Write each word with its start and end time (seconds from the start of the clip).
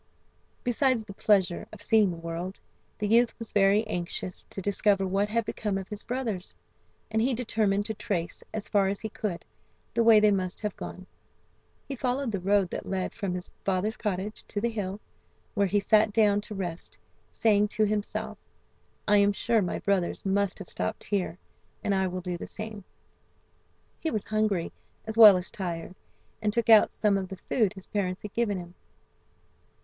Besides 0.63 1.03
the 1.03 1.13
pleasure 1.13 1.67
of 1.71 1.79
seeing 1.79 2.09
the 2.09 2.17
world, 2.17 2.59
the 2.97 3.07
youth 3.07 3.37
was 3.37 3.51
very 3.51 3.85
anxious 3.85 4.47
to 4.49 4.59
discover 4.59 5.05
what 5.05 5.29
had 5.29 5.45
become 5.45 5.77
of 5.77 5.89
his 5.89 6.01
brothers, 6.03 6.55
and 7.11 7.21
he 7.21 7.35
determined 7.35 7.85
to 7.85 7.93
trace, 7.93 8.43
as 8.51 8.67
far 8.67 8.87
as 8.87 9.01
he 9.01 9.09
could, 9.09 9.45
the 9.93 10.03
way 10.03 10.19
that 10.19 10.25
they 10.25 10.31
must 10.31 10.61
have 10.61 10.75
gone. 10.75 11.05
He 11.87 11.95
followed 11.95 12.31
the 12.31 12.39
road 12.39 12.71
that 12.71 12.87
led 12.87 13.13
from 13.13 13.35
his 13.35 13.51
father's 13.63 13.95
cottage 13.95 14.43
to 14.47 14.59
the 14.59 14.71
hill, 14.71 14.99
where 15.53 15.67
he 15.67 15.79
sat 15.79 16.11
down 16.11 16.41
to 16.41 16.55
rest, 16.55 16.97
saying 17.31 17.67
to 17.67 17.83
himself: 17.85 18.39
"I 19.07 19.17
am 19.17 19.31
sure 19.33 19.61
my 19.61 19.77
brothers 19.77 20.25
must 20.25 20.57
have 20.57 20.69
stopped 20.71 21.03
here, 21.03 21.37
and 21.83 21.93
I 21.93 22.07
will 22.07 22.21
do 22.21 22.39
the 22.39 22.47
same." 22.47 22.85
He 23.99 24.09
was 24.09 24.23
hungry 24.25 24.71
as 25.05 25.15
well 25.15 25.37
as 25.37 25.51
tired, 25.51 25.93
and 26.41 26.51
took 26.51 26.69
out 26.69 26.91
some 26.91 27.19
of 27.19 27.27
the 27.27 27.37
food 27.37 27.73
his 27.73 27.85
parents 27.85 28.23
had 28.23 28.33
given 28.33 28.57
him. 28.57 28.73